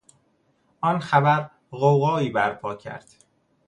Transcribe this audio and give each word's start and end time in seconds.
آن 0.81 0.99
خبر 0.99 1.49
غوغایی 1.71 2.29
بر 2.29 2.53
پا 2.53 2.75
کرد. 2.75 3.09